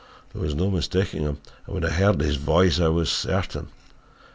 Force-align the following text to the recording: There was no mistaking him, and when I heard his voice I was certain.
There 0.33 0.41
was 0.41 0.55
no 0.55 0.71
mistaking 0.71 1.21
him, 1.21 1.37
and 1.67 1.75
when 1.75 1.85
I 1.85 1.91
heard 1.91 2.19
his 2.21 2.37
voice 2.37 2.79
I 2.79 2.87
was 2.87 3.11
certain. 3.11 3.67